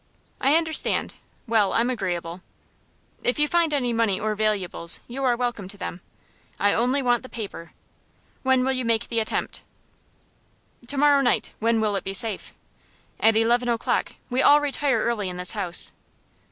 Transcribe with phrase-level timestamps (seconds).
[0.39, 1.13] "I understand.
[1.45, 2.41] Well, I'm agreeable."
[3.21, 6.01] "If you find any money or valuables, you are welcome to them.
[6.59, 7.73] I only want the paper.
[8.41, 9.61] When will you make the attempt?"
[10.87, 11.51] "To morrow night.
[11.59, 12.51] When will it be safe?"
[13.19, 14.15] "At eleven o'clock.
[14.31, 15.93] We all retire early in this house.